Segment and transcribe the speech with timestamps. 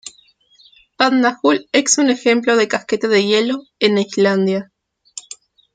[0.97, 4.71] Vatnajökull es un ejemplo de un casquete de hielo, en Islandia.